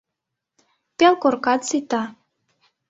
[0.97, 2.03] —Пел коркат сита.